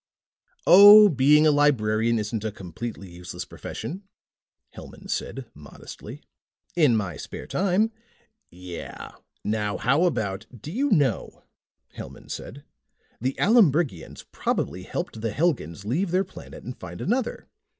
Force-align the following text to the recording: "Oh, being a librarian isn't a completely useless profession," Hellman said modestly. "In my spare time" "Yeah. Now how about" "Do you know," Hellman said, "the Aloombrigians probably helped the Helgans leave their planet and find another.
"Oh, 0.65 1.09
being 1.09 1.45
a 1.45 1.51
librarian 1.51 2.17
isn't 2.17 2.43
a 2.43 2.51
completely 2.51 3.07
useless 3.07 3.45
profession," 3.45 4.01
Hellman 4.75 5.11
said 5.11 5.45
modestly. 5.53 6.21
"In 6.75 6.97
my 6.97 7.17
spare 7.17 7.45
time" 7.45 7.91
"Yeah. 8.73 9.11
Now 9.43 9.77
how 9.77 10.05
about" 10.05 10.47
"Do 10.63 10.71
you 10.71 10.89
know," 10.89 11.43
Hellman 11.95 12.31
said, 12.31 12.63
"the 13.19 13.35
Aloombrigians 13.37 14.25
probably 14.31 14.81
helped 14.81 15.21
the 15.21 15.29
Helgans 15.33 15.85
leave 15.85 16.09
their 16.09 16.23
planet 16.25 16.63
and 16.63 16.75
find 16.75 16.99
another. 16.99 17.45